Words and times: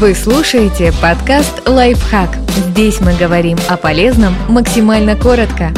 Вы 0.00 0.12
слушаете 0.16 0.92
подкаст 1.00 1.68
«Лайфхак». 1.68 2.28
Здесь 2.48 3.00
мы 3.00 3.16
говорим 3.16 3.56
о 3.68 3.76
полезном 3.76 4.34
максимально 4.48 5.16
коротко. 5.16 5.72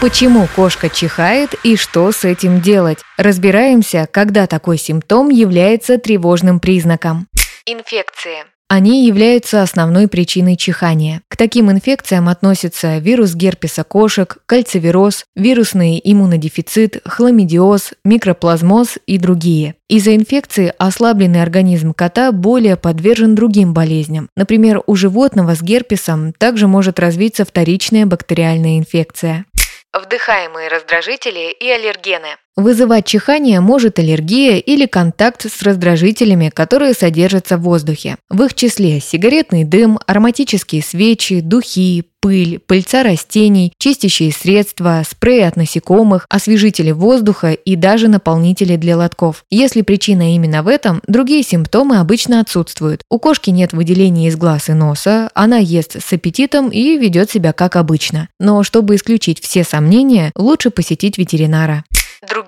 Почему 0.00 0.46
кошка 0.54 0.88
чихает 0.88 1.54
и 1.64 1.74
что 1.74 2.12
с 2.12 2.24
этим 2.24 2.60
делать? 2.60 2.98
Разбираемся, 3.16 4.08
когда 4.10 4.46
такой 4.46 4.78
симптом 4.78 5.30
является 5.30 5.98
тревожным 5.98 6.60
признаком. 6.60 7.26
Инфекции. 7.66 8.44
Они 8.70 9.06
являются 9.06 9.62
основной 9.62 10.08
причиной 10.08 10.56
чихания. 10.56 11.22
К 11.30 11.38
таким 11.38 11.70
инфекциям 11.70 12.28
относятся 12.28 12.98
вирус 12.98 13.34
герпеса 13.34 13.82
кошек, 13.82 14.36
кальцивироз, 14.44 15.24
вирусный 15.34 15.98
иммунодефицит, 16.04 17.00
хламидиоз, 17.06 17.94
микроплазмоз 18.04 18.98
и 19.06 19.16
другие. 19.16 19.76
Из-за 19.88 20.14
инфекции 20.14 20.74
ослабленный 20.76 21.42
организм 21.42 21.94
кота 21.94 22.30
более 22.30 22.76
подвержен 22.76 23.34
другим 23.34 23.72
болезням. 23.72 24.28
Например, 24.36 24.82
у 24.86 24.96
животного 24.96 25.56
с 25.56 25.62
герпесом 25.62 26.34
также 26.34 26.66
может 26.66 27.00
развиться 27.00 27.46
вторичная 27.46 28.04
бактериальная 28.04 28.76
инфекция. 28.76 29.46
Вдыхаемые 29.94 30.68
раздражители 30.68 31.50
и 31.58 31.70
аллергены. 31.70 32.36
Вызывать 32.58 33.06
чихание 33.06 33.60
может 33.60 34.00
аллергия 34.00 34.56
или 34.56 34.86
контакт 34.86 35.46
с 35.48 35.62
раздражителями, 35.62 36.50
которые 36.52 36.92
содержатся 36.92 37.56
в 37.56 37.60
воздухе. 37.60 38.16
В 38.28 38.42
их 38.42 38.54
числе 38.54 38.98
сигаретный 38.98 39.62
дым, 39.62 40.00
ароматические 40.08 40.82
свечи, 40.82 41.40
духи, 41.40 42.02
пыль, 42.20 42.58
пыльца 42.58 43.04
растений, 43.04 43.72
чистящие 43.78 44.32
средства, 44.32 45.04
спреи 45.08 45.42
от 45.42 45.54
насекомых, 45.54 46.26
освежители 46.28 46.90
воздуха 46.90 47.52
и 47.52 47.76
даже 47.76 48.08
наполнители 48.08 48.74
для 48.74 48.96
лотков. 48.96 49.44
Если 49.50 49.82
причина 49.82 50.34
именно 50.34 50.64
в 50.64 50.66
этом, 50.66 51.00
другие 51.06 51.44
симптомы 51.44 51.98
обычно 51.98 52.40
отсутствуют. 52.40 53.02
У 53.08 53.20
кошки 53.20 53.50
нет 53.50 53.72
выделения 53.72 54.26
из 54.26 54.34
глаз 54.34 54.68
и 54.68 54.72
носа, 54.72 55.30
она 55.32 55.58
ест 55.58 56.02
с 56.04 56.12
аппетитом 56.12 56.70
и 56.70 56.96
ведет 56.96 57.30
себя 57.30 57.52
как 57.52 57.76
обычно. 57.76 58.28
Но 58.40 58.64
чтобы 58.64 58.96
исключить 58.96 59.40
все 59.40 59.62
сомнения, 59.62 60.32
лучше 60.34 60.70
посетить 60.70 61.18
ветеринара. 61.18 61.84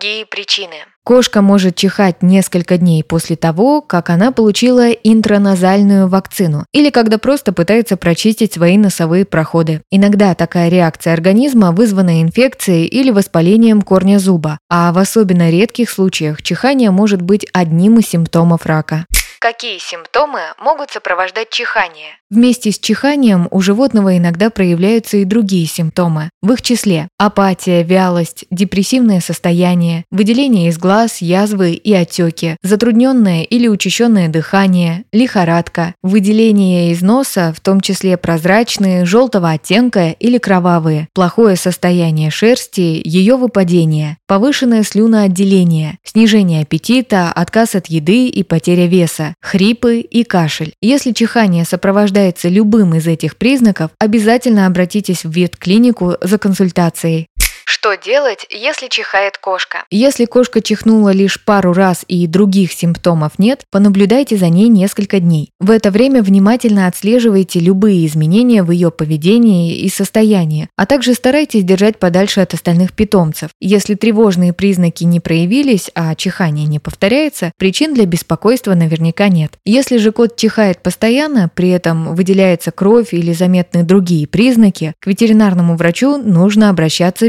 Другие 0.01 0.25
причины. 0.25 0.77
Кошка 1.05 1.43
может 1.43 1.77
чихать 1.77 2.23
несколько 2.23 2.79
дней 2.79 3.05
после 3.05 3.37
того, 3.37 3.83
как 3.83 4.09
она 4.09 4.33
получила 4.33 4.91
интраназальную 4.91 6.09
вакцину 6.09 6.65
или 6.73 6.89
когда 6.89 7.19
просто 7.19 7.53
пытается 7.53 7.99
прочистить 7.99 8.55
свои 8.55 8.79
носовые 8.79 9.27
проходы. 9.27 9.83
Иногда 9.91 10.35
такая 10.35 10.71
реакция 10.71 11.13
организма 11.13 11.73
вызвана 11.73 12.23
инфекцией 12.23 12.87
или 12.87 13.11
воспалением 13.11 13.83
корня 13.83 14.19
зуба, 14.19 14.59
а 14.71 14.91
в 14.93 14.99
особенно 14.99 15.51
редких 15.51 15.91
случаях 15.91 16.41
чихание 16.41 16.91
может 16.91 17.21
быть 17.21 17.47
одним 17.53 17.99
из 17.99 18.09
симптомов 18.09 18.65
рака. 18.65 19.05
Какие 19.43 19.79
симптомы 19.79 20.41
могут 20.59 20.91
сопровождать 20.91 21.49
чихание? 21.49 22.19
Вместе 22.29 22.71
с 22.71 22.79
чиханием 22.79 23.49
у 23.51 23.63
животного 23.63 24.19
иногда 24.19 24.51
проявляются 24.51 25.17
и 25.17 25.25
другие 25.25 25.65
симптомы. 25.67 26.29
В 26.43 26.53
их 26.53 26.61
числе 26.61 27.09
апатия, 27.17 27.83
вялость, 27.83 28.45
депрессивное 28.51 29.21
состояние, 29.21 30.05
выделение 30.11 30.69
из 30.69 30.77
глаз, 30.77 31.23
язвы 31.23 31.73
и 31.73 31.93
отеки, 31.95 32.59
затрудненное 32.63 33.43
или 33.43 33.67
учащенное 33.67 34.29
дыхание, 34.29 35.05
лихорадка, 35.11 35.95
выделение 36.03 36.93
из 36.93 37.01
носа, 37.01 37.55
в 37.57 37.61
том 37.61 37.81
числе 37.81 38.19
прозрачные, 38.19 39.07
желтого 39.07 39.53
оттенка 39.53 40.11
или 40.11 40.37
кровавые, 40.37 41.09
плохое 41.15 41.57
состояние 41.57 42.31
шерсти, 42.31 43.01
ее 43.03 43.37
выпадение, 43.37 44.19
повышенное 44.27 44.83
слюноотделение, 44.83 45.99
снижение 46.05 46.63
аппетита, 46.63 47.33
отказ 47.33 47.75
от 47.75 47.87
еды 47.87 48.29
и 48.29 48.43
потеря 48.43 48.87
веса, 48.87 49.30
хрипы 49.41 50.01
и 50.01 50.25
кашель. 50.25 50.75
Если 50.81 51.13
чихание 51.13 51.65
сопровождается 51.65 52.49
любым 52.49 52.95
из 52.95 53.07
этих 53.07 53.37
признаков, 53.37 53.91
обязательно 53.99 54.67
обратитесь 54.67 55.25
в 55.25 55.31
ветклинику 55.31 56.17
за 56.21 56.39
консультацией. 56.39 57.27
Что 57.73 57.97
делать, 57.97 58.47
если 58.51 58.89
чихает 58.89 59.39
кошка? 59.39 59.85
Если 59.93 60.25
кошка 60.25 60.61
чихнула 60.61 61.11
лишь 61.11 61.41
пару 61.41 61.73
раз 61.73 62.05
и 62.09 62.27
других 62.27 62.73
симптомов 62.73 63.39
нет, 63.39 63.63
понаблюдайте 63.71 64.37
за 64.37 64.49
ней 64.49 64.67
несколько 64.67 65.21
дней. 65.21 65.53
В 65.61 65.71
это 65.71 65.93
время 65.93 66.21
внимательно 66.21 66.89
отслеживайте 66.89 67.61
любые 67.61 68.05
изменения 68.09 68.65
в 68.65 68.73
ее 68.73 68.91
поведении 68.91 69.79
и 69.79 69.89
состоянии, 69.89 70.69
а 70.75 70.85
также 70.85 71.15
старайтесь 71.15 71.63
держать 71.63 72.01
подальше 72.01 72.41
от 72.41 72.55
остальных 72.55 72.93
питомцев. 72.93 73.51
Если 73.61 73.95
тревожные 73.95 74.53
признаки 74.53 75.05
не 75.05 75.21
проявились, 75.21 75.93
а 75.95 76.17
чихание 76.17 76.67
не 76.67 76.81
повторяется, 76.81 77.53
причин 77.57 77.95
для 77.95 78.05
беспокойства 78.05 78.75
наверняка 78.75 79.29
нет. 79.29 79.53
Если 79.65 79.99
же 79.99 80.11
кот 80.11 80.35
чихает 80.35 80.83
постоянно, 80.83 81.49
при 81.55 81.69
этом 81.69 82.17
выделяется 82.17 82.73
кровь 82.73 83.15
или 83.15 83.33
заметны 83.33 83.85
другие 83.85 84.27
признаки, 84.27 84.93
к 84.99 85.07
ветеринарному 85.07 85.77
врачу 85.77 86.17
нужно 86.17 86.69
обращаться 86.69 87.29